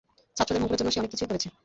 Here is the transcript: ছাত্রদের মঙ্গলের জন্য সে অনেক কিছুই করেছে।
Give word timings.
ছাত্রদের 0.37 0.61
মঙ্গলের 0.61 0.79
জন্য 0.79 0.91
সে 0.93 1.01
অনেক 1.01 1.11
কিছুই 1.13 1.29
করেছে। 1.29 1.47